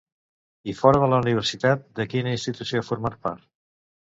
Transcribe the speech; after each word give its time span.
I 0.71 0.73
fora 0.77 1.01
de 1.03 1.09
la 1.11 1.19
universitat, 1.25 1.85
de 2.01 2.07
quina 2.15 2.35
institució 2.39 2.81
ha 2.83 2.89
format 2.91 3.21
part? 3.29 3.47